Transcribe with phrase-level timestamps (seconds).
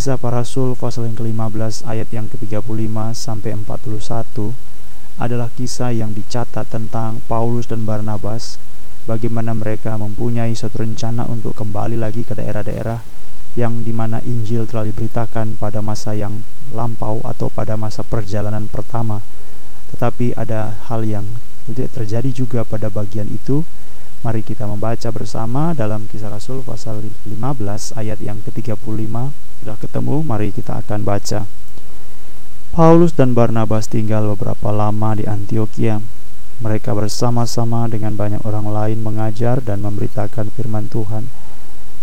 [0.00, 6.72] Kisah para Rasul pasal yang ke-15 ayat yang ke-35 sampai 41 adalah kisah yang dicatat
[6.72, 8.56] tentang Paulus dan Barnabas
[9.04, 13.04] bagaimana mereka mempunyai suatu rencana untuk kembali lagi ke daerah-daerah
[13.60, 19.20] yang di mana Injil telah diberitakan pada masa yang lampau atau pada masa perjalanan pertama.
[19.92, 21.28] Tetapi ada hal yang
[21.68, 23.68] tidak terjadi juga pada bagian itu
[24.20, 28.76] Mari kita membaca bersama dalam kisah Rasul pasal 15 ayat yang ke-35
[29.64, 31.48] Sudah ketemu, mari kita akan baca.
[32.76, 36.04] Paulus dan Barnabas tinggal beberapa lama di Antioquia.
[36.60, 41.32] Mereka bersama-sama dengan banyak orang lain mengajar dan memberitakan firman Tuhan.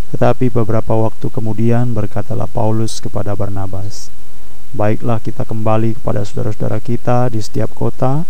[0.10, 4.10] Tetapi beberapa waktu kemudian berkatalah Paulus kepada Barnabas
[4.76, 8.28] Baiklah kita kembali kepada saudara-saudara kita di setiap kota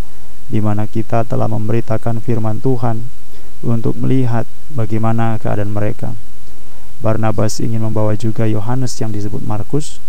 [0.50, 3.17] di mana kita telah memberitakan firman Tuhan
[3.66, 6.14] untuk melihat bagaimana keadaan mereka.
[6.98, 10.02] Barnabas ingin membawa juga Yohanes yang disebut Markus,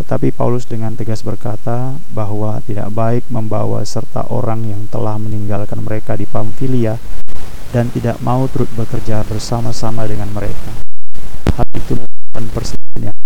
[0.00, 6.14] tetapi Paulus dengan tegas berkata bahwa tidak baik membawa serta orang yang telah meninggalkan mereka
[6.14, 7.00] di Pamfilia
[7.72, 10.84] dan tidak mau turut bekerja bersama-sama dengan mereka.
[11.56, 13.16] Hal itu merupakan perselisihan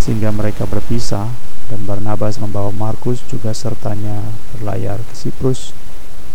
[0.00, 1.28] sehingga mereka berpisah
[1.68, 4.24] dan Barnabas membawa Markus juga sertanya
[4.56, 5.76] berlayar ke Siprus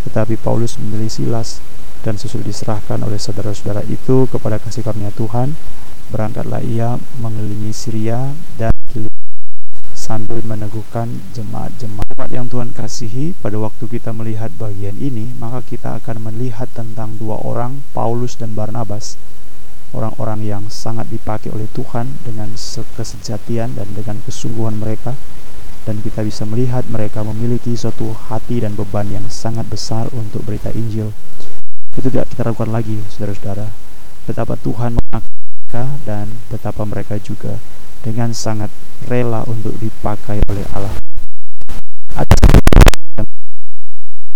[0.06, 1.60] tetapi Paulus memilih Silas
[2.06, 5.58] dan susul diserahkan oleh saudara-saudara itu kepada kasih karunia Tuhan.
[6.14, 8.30] Berangkatlah ia mengelilingi Syria
[8.62, 8.70] dan
[9.96, 12.30] sambil meneguhkan jemaat-jemaat.
[12.30, 17.42] Yang Tuhan kasihi pada waktu kita melihat bagian ini maka kita akan melihat tentang dua
[17.42, 19.18] orang Paulus dan Barnabas.
[19.90, 22.54] Orang-orang yang sangat dipakai oleh Tuhan dengan
[23.00, 25.18] kesejatian dan dengan kesungguhan mereka.
[25.90, 30.74] Dan kita bisa melihat mereka memiliki suatu hati dan beban yang sangat besar untuk berita
[30.74, 31.14] Injil
[31.96, 33.72] itu tidak kita lakukan lagi saudara-saudara.
[34.28, 37.56] Betapa Tuhan mengangkat dan betapa mereka juga
[38.04, 38.70] dengan sangat
[39.08, 40.94] rela untuk dipakai oleh Allah.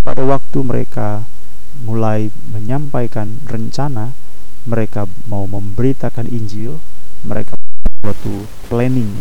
[0.03, 1.27] Pada waktu mereka
[1.83, 4.11] mulai menyampaikan rencana
[4.67, 6.81] mereka mau memberitakan Injil
[7.23, 7.55] mereka
[8.03, 9.15] suatu planning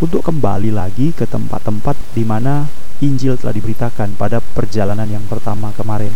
[0.00, 2.68] untuk kembali lagi ke tempat-tempat di mana
[3.02, 6.14] Injil telah diberitakan pada perjalanan yang pertama kemarin.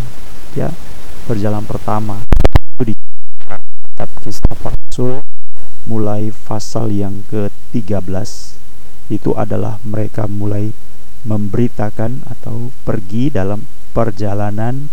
[0.55, 0.71] Ya
[1.27, 2.23] perjalanan pertama
[2.79, 5.27] itu di kitab kisah Rasul
[5.91, 8.31] mulai pasal yang ke-13
[9.11, 10.71] itu adalah mereka mulai
[11.27, 14.87] memberitakan atau pergi dalam perjalanan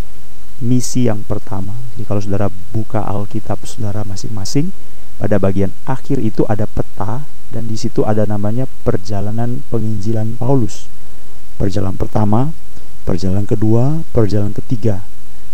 [0.58, 1.78] misi yang pertama.
[1.94, 4.74] Jadi kalau saudara buka Alkitab saudara masing-masing
[5.22, 10.90] pada bagian akhir itu ada peta dan di situ ada namanya perjalanan penginjilan Paulus.
[11.62, 12.50] Perjalanan pertama,
[13.06, 15.06] perjalanan kedua, perjalanan ketiga.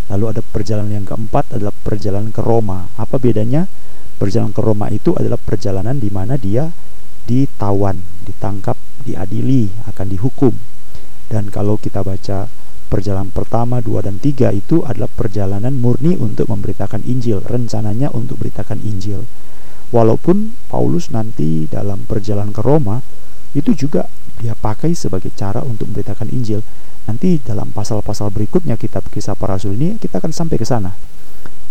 [0.09, 2.89] Lalu ada perjalanan yang keempat adalah perjalanan ke Roma.
[2.97, 3.69] Apa bedanya?
[4.17, 6.67] Perjalanan ke Roma itu adalah perjalanan di mana dia
[7.29, 8.75] ditawan, ditangkap,
[9.05, 10.53] diadili, akan dihukum.
[11.29, 12.49] Dan kalau kita baca
[12.89, 18.81] perjalanan pertama, dua, dan tiga itu adalah perjalanan murni untuk memberitakan Injil, rencananya untuk beritakan
[18.81, 19.29] Injil.
[19.93, 23.01] Walaupun Paulus nanti dalam perjalanan ke Roma
[23.53, 24.05] itu juga
[24.39, 26.63] dia pakai sebagai cara untuk memberitakan Injil.
[27.05, 30.95] Nanti dalam pasal-pasal berikutnya kitab kisah para rasul ini kita akan sampai ke sana.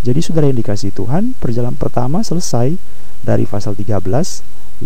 [0.04, 2.78] Jadi saudara yang dikasih Tuhan, perjalanan pertama selesai
[3.26, 4.06] dari pasal 13,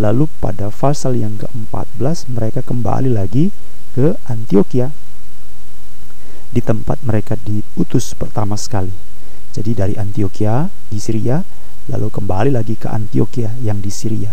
[0.01, 3.53] lalu pada pasal yang ke-14 mereka kembali lagi
[3.93, 4.89] ke Antioquia
[6.53, 8.93] di tempat mereka diutus pertama sekali.
[9.53, 11.45] Jadi dari Antioquia di Syria
[11.93, 14.33] lalu kembali lagi ke Antioquia yang di Syria.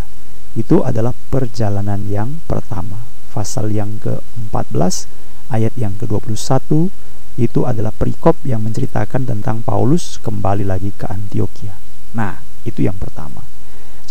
[0.55, 3.18] Itu adalah perjalanan yang pertama.
[3.39, 5.07] Pasal yang ke-14
[5.55, 6.91] ayat yang ke-21
[7.39, 11.71] itu adalah perikop yang menceritakan tentang Paulus kembali lagi ke Antioquia.
[12.19, 12.35] Nah,
[12.67, 13.39] itu yang pertama.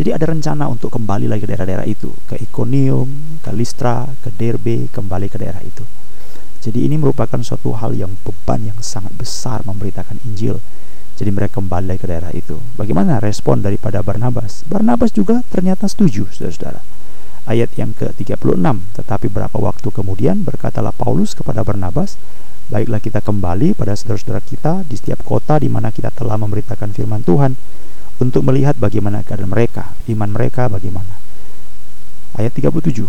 [0.00, 4.88] Jadi ada rencana untuk kembali lagi ke daerah-daerah itu, ke Iconium, ke Listra, ke Derbe,
[4.88, 5.84] kembali ke daerah itu.
[6.64, 10.56] Jadi ini merupakan suatu hal yang beban yang sangat besar memberitakan Injil.
[11.20, 12.56] Jadi mereka kembali lagi ke daerah itu.
[12.80, 14.64] Bagaimana respon daripada Barnabas?
[14.64, 16.96] Barnabas juga ternyata setuju, saudara-saudara
[17.48, 18.60] ayat yang ke-36.
[18.94, 22.20] Tetapi berapa waktu kemudian berkatalah Paulus kepada Barnabas,
[22.68, 27.24] baiklah kita kembali pada saudara-saudara kita di setiap kota di mana kita telah memberitakan firman
[27.24, 27.56] Tuhan
[28.20, 31.16] untuk melihat bagaimana keadaan mereka, iman mereka bagaimana.
[32.36, 33.08] Ayat 37.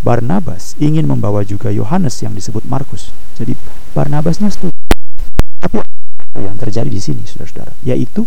[0.00, 3.12] Barnabas ingin membawa juga Yohanes yang disebut Markus.
[3.36, 3.52] Jadi
[3.92, 4.72] Barnabasnya setuju.
[5.60, 5.82] Tapi
[6.38, 8.24] yang terjadi di sini, saudara-saudara, yaitu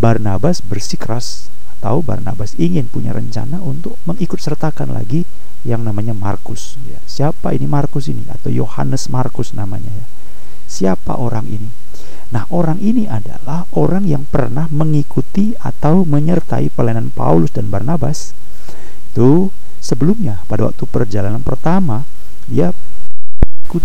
[0.00, 5.24] Barnabas bersikeras tahu Barnabas ingin punya rencana untuk mengikut sertakan lagi
[5.64, 7.00] yang namanya Markus ya.
[7.08, 10.06] Siapa ini Markus ini atau Yohanes Markus namanya ya.
[10.70, 11.68] Siapa orang ini?
[12.30, 18.38] Nah, orang ini adalah orang yang pernah mengikuti atau menyertai pelayanan Paulus dan Barnabas
[19.10, 19.50] Itu
[19.82, 22.06] sebelumnya pada waktu perjalanan pertama
[22.46, 22.70] dia
[23.66, 23.82] ikut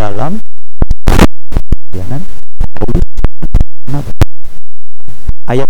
[0.00, 0.40] dalam
[1.92, 2.22] perjalanan
[5.50, 5.66] ayat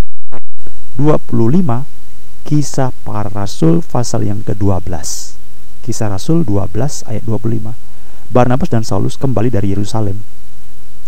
[1.01, 1.33] 25
[2.45, 4.85] Kisah para Rasul pasal yang ke-12
[5.81, 7.73] Kisah Rasul 12 ayat 25
[8.29, 10.23] Barnabas dan Saulus kembali dari Yerusalem.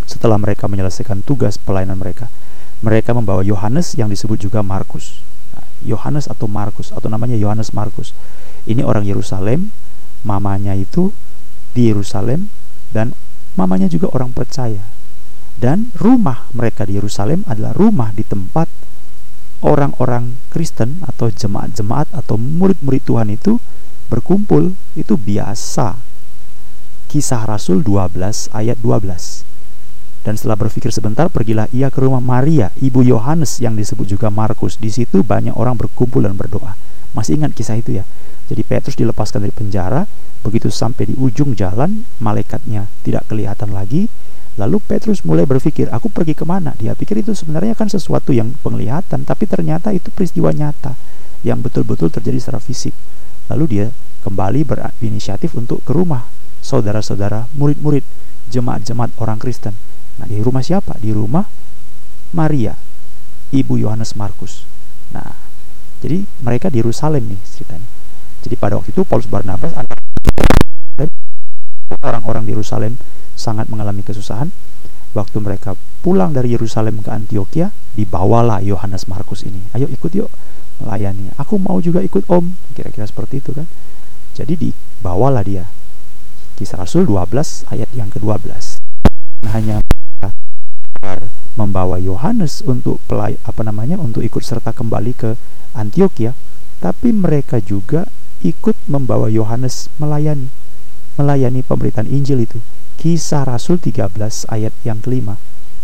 [0.09, 2.33] Setelah mereka menyelesaikan tugas pelayanan mereka
[2.81, 5.21] Mereka membawa Yohanes yang disebut juga Markus.
[5.53, 8.17] Nah, Yohanes atau Markus atau namanya Yohanes Markus.
[8.65, 9.69] Ini orang Yerusalem
[10.25, 11.13] Mamanya itu
[11.77, 12.49] di Yerusalem
[12.89, 13.13] Dan
[13.53, 14.81] mamanya juga orang percaya
[15.59, 18.67] Dan rumah mereka di Yerusalem adalah rumah di tempat
[19.63, 23.63] orang-orang Kristen atau jemaat-jemaat atau murid-murid Tuhan itu
[24.11, 25.97] berkumpul itu biasa.
[27.09, 29.53] Kisah Rasul 12 ayat 12.
[30.23, 34.79] Dan setelah berpikir sebentar, pergilah ia ke rumah Maria, ibu Yohanes yang disebut juga Markus.
[34.79, 36.79] Di situ banyak orang berkumpul dan berdoa.
[37.13, 38.07] Masih ingat kisah itu ya?
[38.47, 40.07] Jadi Petrus dilepaskan dari penjara,
[40.47, 44.07] begitu sampai di ujung jalan, malaikatnya tidak kelihatan lagi,
[44.61, 46.77] Lalu Petrus mulai berpikir, aku pergi ke mana?
[46.77, 50.93] Dia pikir itu sebenarnya kan sesuatu yang penglihatan, tapi ternyata itu peristiwa nyata
[51.41, 52.93] yang betul-betul terjadi secara fisik.
[53.49, 53.87] Lalu dia
[54.23, 56.29] kembali berinisiatif untuk ke rumah
[56.61, 58.05] saudara-saudara, murid-murid,
[58.53, 59.73] jemaat-jemaat orang Kristen.
[60.21, 61.01] Nah, di rumah siapa?
[61.01, 61.49] Di rumah
[62.37, 62.77] Maria,
[63.57, 64.69] ibu Yohanes Markus.
[65.17, 65.33] Nah,
[66.05, 67.89] jadi mereka di Yerusalem nih ceritanya.
[68.43, 69.73] Jadi pada waktu itu Paulus Barnabas
[72.03, 72.99] orang-orang di Yerusalem
[73.43, 74.55] sangat mengalami kesusahan.
[75.13, 79.61] Waktu mereka pulang dari Yerusalem ke Antioquia, dibawalah Yohanes Markus ini.
[79.75, 80.31] Ayo ikut yuk
[80.79, 81.35] melayani.
[81.37, 82.55] Aku mau juga ikut om.
[82.79, 83.67] Kira-kira seperti itu kan.
[84.33, 85.67] Jadi dibawalah dia.
[86.57, 88.79] Kisah Rasul 12 ayat yang ke-12.
[89.51, 89.83] Hanya
[91.53, 95.37] membawa Yohanes untuk pelay apa namanya untuk ikut serta kembali ke
[95.77, 96.33] Antioquia,
[96.81, 98.09] tapi mereka juga
[98.41, 100.62] ikut membawa Yohanes melayani
[101.17, 102.59] melayani pemberitaan Injil itu.
[103.01, 105.37] Kisah Rasul 13 ayat yang kelima.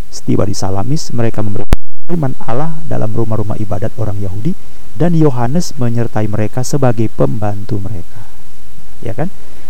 [0.08, 1.68] Setiba di Salamis, mereka memberi
[2.08, 4.56] firman Allah dalam rumah-rumah ibadat orang Yahudi
[4.96, 8.24] dan Yohanes menyertai mereka sebagai pembantu mereka.
[9.04, 9.28] Ya kan?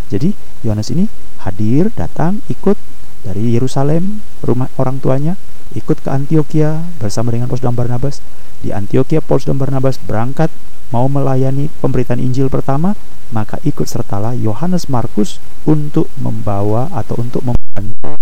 [0.09, 0.33] Jadi
[0.65, 1.11] Yohanes ini
[1.43, 2.79] hadir, datang, ikut
[3.27, 5.35] dari Yerusalem, rumah orang tuanya,
[5.76, 8.25] ikut ke Antioquia bersama dengan Paulus dan Barnabas.
[8.65, 10.49] Di Antioquia Paulus dan Barnabas berangkat
[10.88, 12.97] mau melayani pemberitaan Injil pertama
[13.29, 15.37] maka ikut sertalah Yohanes Markus
[15.69, 18.17] untuk membawa atau untuk membantu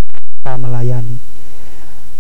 [0.47, 1.23] melayani.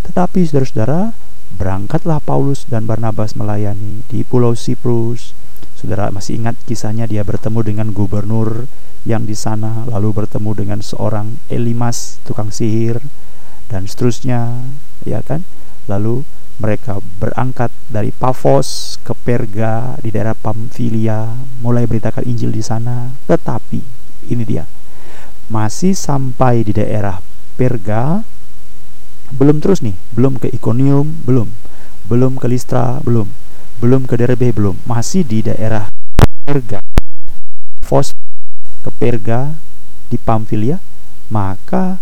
[0.07, 1.11] Tetapi saudara-saudara,
[1.59, 5.35] berangkatlah Paulus dan Barnabas melayani di Pulau Siprus.
[5.75, 8.71] Saudara masih ingat kisahnya dia bertemu dengan gubernur
[9.07, 13.03] yang di sana, lalu bertemu dengan seorang Elimas, tukang sihir,
[13.67, 14.63] dan seterusnya,
[15.05, 15.45] ya kan?
[15.91, 16.25] Lalu
[16.57, 23.13] mereka berangkat dari Pafos ke Perga di daerah Pamfilia, mulai beritakan Injil di sana.
[23.29, 23.81] Tetapi
[24.33, 24.65] ini dia,
[25.53, 27.21] masih sampai di daerah
[27.57, 28.25] Perga,
[29.37, 31.53] belum terus nih, belum ke Iconium, belum,
[32.09, 33.29] belum ke Listra, belum,
[33.81, 35.93] belum ke Derbe, belum, masih di daerah
[36.49, 36.81] Perga,
[37.85, 38.17] Fos
[38.81, 39.61] ke Perga
[40.09, 40.81] di Pamfilia,
[41.29, 42.01] maka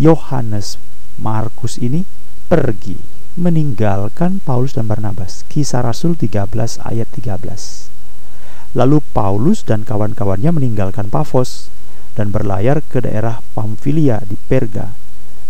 [0.00, 0.80] Yohanes
[1.20, 2.08] Markus ini
[2.48, 2.96] pergi
[3.38, 5.46] meninggalkan Paulus dan Barnabas.
[5.46, 6.50] Kisah Rasul 13
[6.82, 8.74] ayat 13.
[8.74, 11.70] Lalu Paulus dan kawan-kawannya meninggalkan Pafos
[12.18, 14.96] dan berlayar ke daerah Pamfilia di Perga.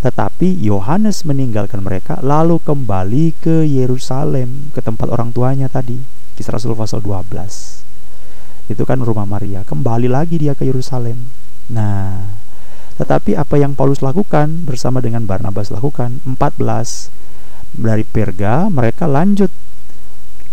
[0.01, 6.01] Tetapi Yohanes meninggalkan mereka lalu kembali ke Yerusalem, ke tempat orang tuanya tadi.
[6.37, 8.73] Kisah Rasul pasal 12.
[8.73, 9.61] Itu kan rumah Maria.
[9.67, 11.29] Kembali lagi dia ke Yerusalem.
[11.69, 12.25] Nah,
[13.01, 16.21] tetapi apa yang Paulus lakukan bersama dengan Barnabas lakukan?
[16.29, 19.49] 14 dari Perga mereka lanjut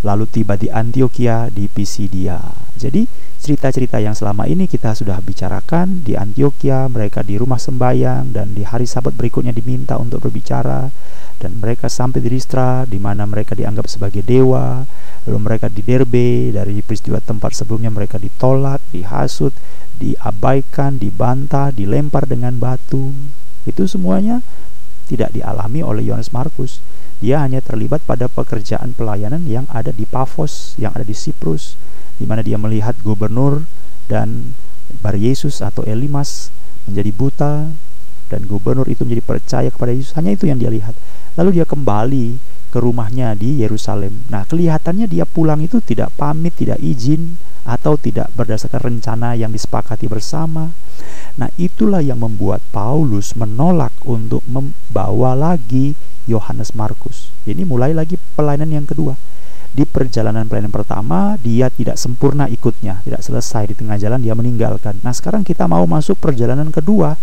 [0.05, 2.37] lalu tiba di Antioquia di Pisidia.
[2.77, 3.07] Jadi
[3.41, 8.61] cerita-cerita yang selama ini kita sudah bicarakan di Antioquia, mereka di rumah sembahyang dan di
[8.61, 10.89] hari Sabat berikutnya diminta untuk berbicara
[11.37, 14.85] dan mereka sampai di Listra di mana mereka dianggap sebagai dewa.
[15.25, 19.51] Lalu mereka di Derbe dari peristiwa tempat sebelumnya mereka ditolak, dihasut,
[19.97, 23.11] diabaikan, dibantah, dilempar dengan batu.
[23.67, 24.39] Itu semuanya
[25.07, 26.83] tidak dialami oleh Yohanes Markus.
[27.17, 31.79] Dia hanya terlibat pada pekerjaan pelayanan yang ada di Pafos, yang ada di Siprus,
[32.21, 33.65] di mana dia melihat gubernur
[34.05, 34.53] dan
[35.01, 36.53] Bar Yesus atau Elimas
[36.85, 37.53] menjadi buta
[38.27, 40.13] dan gubernur itu menjadi percaya kepada Yesus.
[40.13, 40.93] Hanya itu yang dia lihat.
[41.39, 44.29] Lalu dia kembali ke rumahnya di Yerusalem.
[44.29, 50.05] Nah, kelihatannya dia pulang itu tidak pamit, tidak izin atau tidak berdasarkan rencana yang disepakati
[50.05, 50.69] bersama.
[51.41, 55.97] Nah, itulah yang membuat Paulus menolak untuk membawa lagi
[56.29, 57.33] Yohanes Markus.
[57.49, 59.17] Ini mulai lagi pelayanan yang kedua.
[59.77, 64.97] di perjalanan pelayanan pertama dia tidak sempurna ikutnya, tidak selesai di tengah jalan dia meninggalkan.
[65.05, 67.13] Nah, sekarang kita mau masuk perjalanan kedua.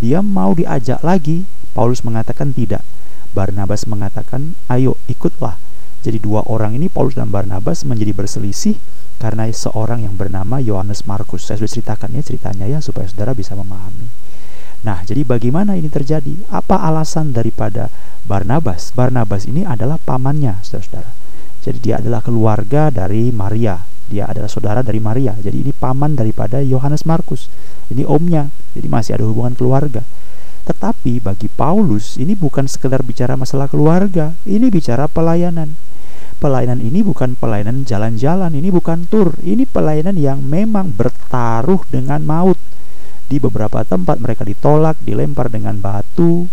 [0.00, 1.48] Dia mau diajak lagi.
[1.72, 2.84] Paulus mengatakan tidak.
[3.32, 5.56] Barnabas mengatakan, "Ayo, ikutlah."
[6.00, 8.80] Jadi dua orang ini Paulus dan Barnabas menjadi berselisih
[9.20, 11.44] karena seorang yang bernama Yohanes Markus.
[11.44, 14.08] Saya sudah ceritakan ya ceritanya ya supaya saudara bisa memahami.
[14.80, 16.40] Nah, jadi bagaimana ini terjadi?
[16.48, 17.92] Apa alasan daripada
[18.24, 18.96] Barnabas?
[18.96, 21.12] Barnabas ini adalah pamannya, saudara-saudara.
[21.60, 23.76] Jadi dia adalah keluarga dari Maria.
[24.08, 25.36] Dia adalah saudara dari Maria.
[25.36, 27.52] Jadi ini paman daripada Yohanes Markus.
[27.92, 28.48] Ini omnya.
[28.72, 30.00] Jadi masih ada hubungan keluarga.
[30.70, 35.74] Tetapi bagi Paulus ini bukan sekedar bicara masalah keluarga, ini bicara pelayanan.
[36.38, 42.54] Pelayanan ini bukan pelayanan jalan-jalan, ini bukan tur, ini pelayanan yang memang bertaruh dengan maut
[43.26, 46.46] di beberapa tempat mereka ditolak, dilempar dengan batu,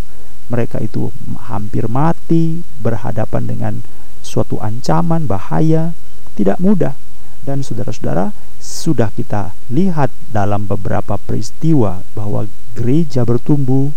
[0.50, 1.14] mereka itu
[1.46, 3.74] hampir mati, berhadapan dengan
[4.26, 5.94] suatu ancaman, bahaya,
[6.34, 6.98] tidak mudah.
[7.46, 13.94] Dan saudara-saudara, sudah kita lihat dalam beberapa peristiwa bahwa gereja bertumbuh,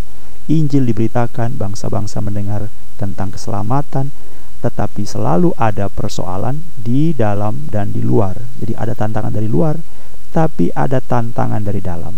[0.51, 2.67] Injil diberitakan, bangsa-bangsa mendengar
[2.99, 4.11] tentang keselamatan,
[4.67, 8.35] tetapi selalu ada persoalan di dalam dan di luar.
[8.59, 9.79] Jadi ada tantangan dari luar,
[10.35, 12.13] tapi ada tantangan dari dalam.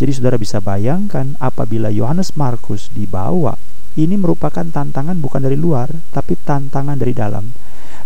[0.00, 3.60] Jadi saudara bisa bayangkan apabila Yohanes Markus dibawa,
[4.00, 7.52] ini merupakan tantangan bukan dari luar, tapi tantangan dari dalam.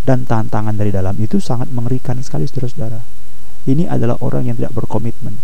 [0.03, 3.14] Dan tantangan dari dalam itu sangat mengerikan sekali saudara-saudara.
[3.65, 5.41] Ini adalah orang yang tidak berkomitmen.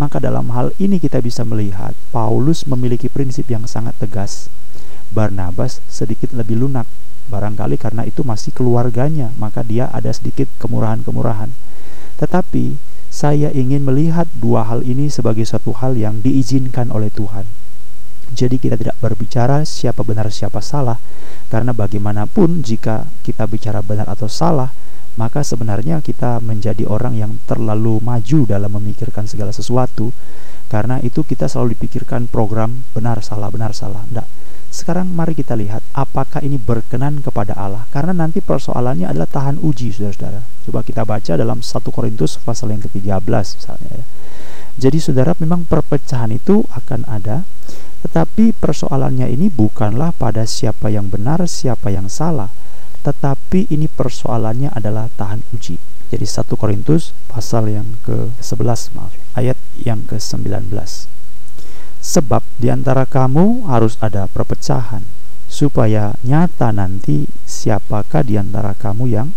[0.00, 4.48] Maka dalam hal ini kita bisa melihat Paulus memiliki prinsip yang sangat tegas.
[5.10, 6.88] Barnabas sedikit lebih lunak.
[7.30, 11.54] Barangkali karena itu masih keluarganya, maka dia ada sedikit kemurahan-kemurahan.
[12.18, 12.74] Tetapi
[13.10, 17.46] saya ingin melihat dua hal ini sebagai satu hal yang diizinkan oleh Tuhan.
[18.30, 21.02] Jadi kita tidak berbicara siapa benar siapa salah
[21.50, 24.70] karena bagaimanapun jika kita bicara benar atau salah
[25.18, 30.14] maka sebenarnya kita menjadi orang yang terlalu maju dalam memikirkan segala sesuatu
[30.70, 34.06] karena itu kita selalu dipikirkan program benar salah benar salah.
[34.06, 34.28] Enggak.
[34.70, 39.90] Sekarang mari kita lihat apakah ini berkenan kepada Allah karena nanti persoalannya adalah tahan uji
[39.90, 40.46] Saudara-saudara.
[40.62, 43.26] Coba kita baca dalam 1 Korintus pasal yang ke-13
[43.58, 44.06] misalnya ya.
[44.80, 47.42] Jadi saudara memang perpecahan itu akan ada
[48.00, 52.48] tetapi persoalannya ini bukanlah pada siapa yang benar, siapa yang salah,
[53.00, 55.80] tetapi ini persoalannya adalah tahan uji.
[56.10, 60.74] Jadi 1 Korintus pasal yang ke-11 maaf, ayat yang ke-19.
[62.00, 65.06] Sebab di antara kamu harus ada perpecahan,
[65.46, 69.28] supaya nyata nanti siapakah di antara kamu yang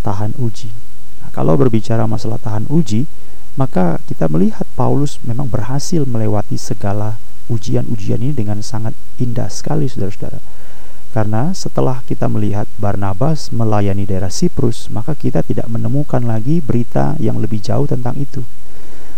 [0.00, 0.72] tahan uji.
[1.20, 3.04] Nah, kalau berbicara masalah tahan uji,
[3.60, 7.20] maka kita melihat Paulus memang berhasil melewati segala
[7.52, 10.40] ujian-ujian ini dengan sangat indah sekali saudara-saudara.
[11.14, 17.38] Karena setelah kita melihat Barnabas melayani daerah Siprus, maka kita tidak menemukan lagi berita yang
[17.38, 18.42] lebih jauh tentang itu.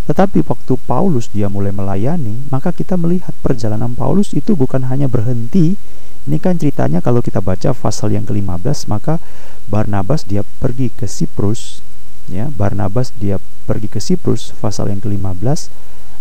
[0.04, 5.80] Tetapi waktu Paulus dia mulai melayani, maka kita melihat perjalanan Paulus itu bukan hanya berhenti.
[6.28, 9.16] Ini kan ceritanya kalau kita baca pasal yang ke-15, maka
[9.64, 11.80] Barnabas dia pergi ke Siprus,
[12.28, 12.52] ya.
[12.52, 15.72] Barnabas dia pergi ke Siprus pasal yang ke-15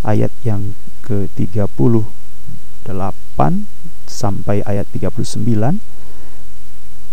[0.07, 0.71] ayat yang
[1.03, 3.39] ke-38
[4.05, 5.43] sampai ayat 39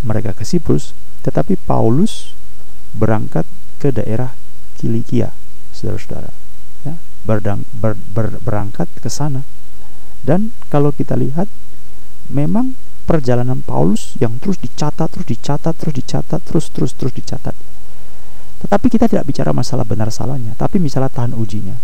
[0.03, 2.35] mereka ke Siprus, tetapi Paulus
[2.93, 3.47] berangkat
[3.79, 4.35] ke daerah
[4.77, 5.31] Kilikia,
[5.71, 6.43] saudara-saudara
[7.23, 9.47] berdang, ber, ber, berangkat ke sana.
[10.23, 11.51] Dan kalau kita lihat
[12.31, 17.55] memang perjalanan Paulus yang terus dicatat, terus dicatat, terus dicatat, terus terus terus dicatat.
[18.63, 21.75] Tetapi kita tidak bicara masalah benar salahnya, tapi misalnya tahan ujinya.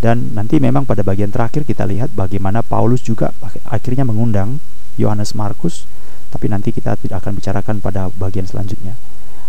[0.00, 3.32] Dan nanti memang pada bagian terakhir kita lihat bagaimana Paulus juga
[3.66, 4.60] akhirnya mengundang
[5.00, 5.88] Yohanes Markus,
[6.28, 8.96] tapi nanti kita tidak akan bicarakan pada bagian selanjutnya.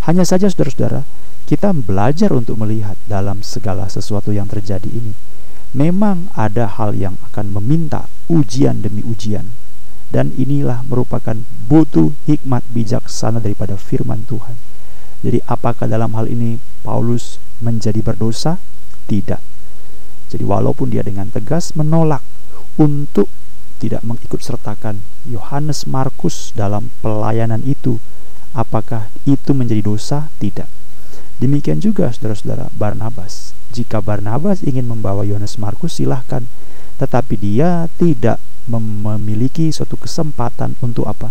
[0.07, 1.03] Hanya saja saudara-saudara,
[1.47, 5.11] kita belajar untuk melihat dalam segala sesuatu yang terjadi ini.
[5.75, 9.51] Memang ada hal yang akan meminta ujian demi ujian.
[10.07, 11.35] Dan inilah merupakan
[11.67, 14.55] butuh hikmat bijaksana daripada firman Tuhan.
[15.19, 18.63] Jadi apakah dalam hal ini Paulus menjadi berdosa?
[19.11, 19.56] Tidak.
[20.27, 22.19] Jadi walaupun dia dengan tegas menolak
[22.75, 23.31] untuk
[23.77, 28.01] tidak mengikut sertakan Yohanes Markus dalam pelayanan itu,
[28.51, 30.33] apakah itu menjadi dosa?
[30.41, 30.67] Tidak.
[31.37, 33.53] Demikian juga saudara-saudara Barnabas.
[33.69, 36.41] Jika Barnabas ingin membawa Yohanes Markus silahkan,
[36.97, 41.29] tetapi dia tidak memiliki suatu kesempatan untuk apa?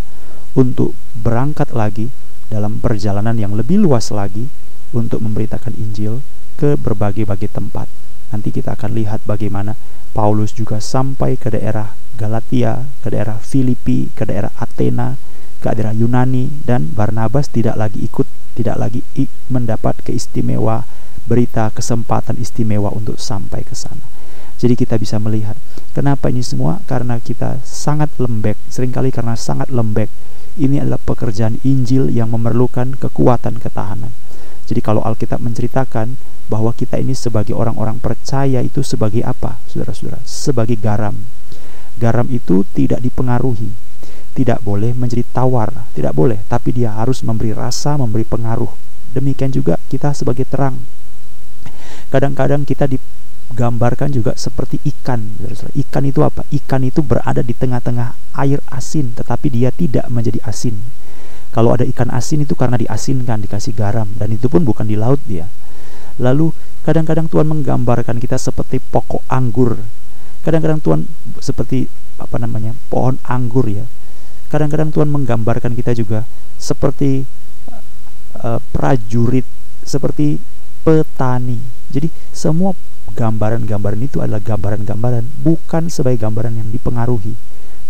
[0.54, 2.08] Untuk berangkat lagi
[2.46, 4.46] dalam perjalanan yang lebih luas lagi
[4.94, 6.22] untuk memberitakan Injil
[6.54, 7.90] ke berbagai-bagai tempat.
[8.34, 9.76] Nanti kita akan lihat bagaimana
[10.16, 15.20] Paulus juga sampai ke daerah Galatia, ke daerah Filipi, ke daerah Athena,
[15.60, 18.24] ke daerah Yunani dan Barnabas tidak lagi ikut,
[18.56, 19.04] tidak lagi
[19.52, 20.88] mendapat keistimewa
[21.26, 24.06] berita kesempatan istimewa untuk sampai ke sana.
[24.56, 25.58] Jadi kita bisa melihat
[25.92, 30.08] kenapa ini semua karena kita sangat lembek, sering kali karena sangat lembek.
[30.56, 34.08] Ini adalah pekerjaan Injil yang memerlukan kekuatan ketahanan.
[34.66, 36.18] Jadi kalau Alkitab menceritakan
[36.50, 40.18] bahwa kita ini sebagai orang-orang percaya itu sebagai apa, saudara-saudara?
[40.26, 41.14] Sebagai garam.
[41.96, 43.72] Garam itu tidak dipengaruhi,
[44.36, 48.68] tidak boleh menjadi tawar, tidak boleh, tapi dia harus memberi rasa, memberi pengaruh.
[49.16, 50.76] Demikian juga kita sebagai terang.
[52.12, 53.00] Kadang-kadang kita di
[53.54, 55.22] gambarkan juga seperti ikan.
[55.76, 56.42] Ikan itu apa?
[56.50, 60.78] Ikan itu berada di tengah-tengah air asin, tetapi dia tidak menjadi asin.
[61.54, 65.22] Kalau ada ikan asin itu karena diasinkan, dikasih garam, dan itu pun bukan di laut
[65.24, 65.48] dia.
[66.20, 66.52] Lalu
[66.84, 69.76] kadang-kadang Tuhan menggambarkan kita seperti pokok anggur.
[70.44, 71.00] Kadang-kadang Tuhan
[71.40, 73.84] seperti apa namanya pohon anggur ya.
[74.52, 77.26] Kadang-kadang Tuhan menggambarkan kita juga seperti
[78.40, 79.44] uh, prajurit,
[79.82, 80.38] seperti
[80.86, 81.58] petani.
[81.90, 82.70] Jadi semua
[83.18, 87.34] gambaran-gambaran itu adalah gambaran-gambaran bukan sebagai gambaran yang dipengaruhi,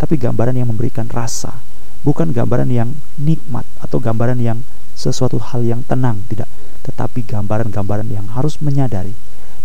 [0.00, 1.60] tapi gambaran yang memberikan rasa,
[2.00, 4.64] bukan gambaran yang nikmat atau gambaran yang
[4.96, 6.48] sesuatu hal yang tenang, tidak,
[6.88, 9.12] tetapi gambaran-gambaran yang harus menyadari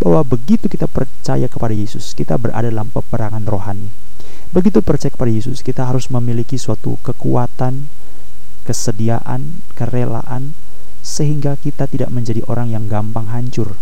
[0.01, 3.93] bahwa begitu kita percaya kepada Yesus, kita berada dalam peperangan rohani.
[4.51, 7.88] Begitu percaya kepada Yesus, kita harus memiliki suatu kekuatan,
[8.65, 10.57] kesediaan, kerelaan,
[11.01, 13.77] sehingga kita tidak menjadi orang yang gampang hancur,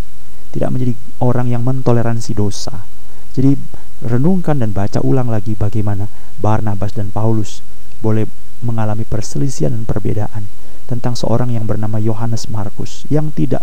[0.55, 2.87] tidak menjadi orang yang mentoleransi dosa.
[3.35, 3.55] Jadi
[4.03, 6.07] renungkan dan baca ulang lagi bagaimana
[6.39, 7.59] Barnabas dan Paulus
[7.99, 8.25] boleh
[8.63, 10.47] mengalami perselisihan dan perbedaan
[10.87, 13.61] tentang seorang yang bernama Yohanes Markus yang tidak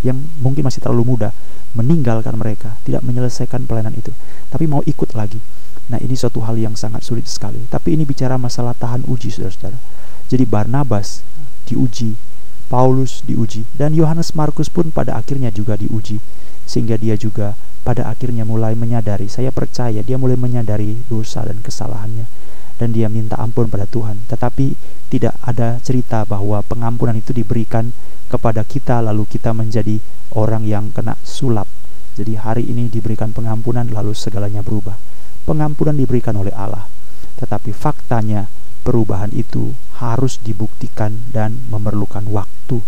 [0.00, 1.28] yang mungkin masih terlalu muda
[1.76, 4.10] meninggalkan mereka, tidak menyelesaikan pelayanan itu,
[4.48, 5.38] tapi mau ikut lagi.
[5.90, 7.66] Nah, ini suatu hal yang sangat sulit sekali.
[7.66, 9.78] Tapi ini bicara masalah tahan uji, saudara-saudara.
[10.30, 11.26] Jadi Barnabas
[11.66, 12.14] diuji
[12.70, 13.66] Paulus diuji.
[13.74, 16.22] Dan Yohanes Markus pun pada akhirnya juga diuji.
[16.62, 22.30] Sehingga dia juga pada akhirnya mulai menyadari saya percaya dia mulai menyadari dosa dan kesalahannya.
[22.78, 24.22] Dan dia minta ampun pada Tuhan.
[24.30, 24.78] Tetapi
[25.10, 27.90] tidak ada cerita bahwa pengampunan itu diberikan
[28.30, 29.98] kepada kita lalu kita menjadi
[30.38, 31.66] orang yang kena sulap.
[32.14, 34.94] Jadi hari ini diberikan pengampunan lalu segalanya berubah.
[35.42, 36.86] Pengampunan diberikan oleh Allah.
[37.42, 38.46] Tetapi faktanya
[38.80, 42.80] perubahan itu harus dibuktikan dan memerlukan waktu.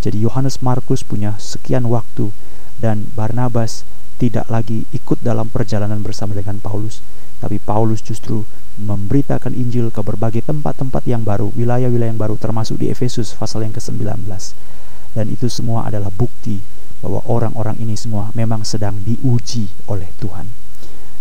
[0.00, 2.32] Jadi Yohanes Markus punya sekian waktu
[2.78, 3.82] dan Barnabas
[4.16, 7.04] tidak lagi ikut dalam perjalanan bersama dengan Paulus,
[7.40, 8.48] tapi Paulus justru
[8.80, 13.72] memberitakan Injil ke berbagai tempat-tempat yang baru, wilayah-wilayah yang baru termasuk di Efesus pasal yang
[13.76, 14.24] ke-19.
[15.16, 16.60] Dan itu semua adalah bukti
[17.00, 20.48] bahwa orang-orang ini semua memang sedang diuji oleh Tuhan.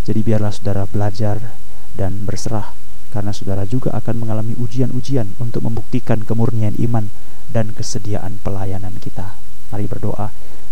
[0.04, 1.56] Jadi biarlah saudara belajar
[1.96, 2.85] dan berserah
[3.16, 7.08] karena saudara juga akan mengalami ujian-ujian untuk membuktikan kemurnian iman
[7.48, 9.40] dan kesediaan pelayanan kita.
[9.72, 10.36] Mari berdoa.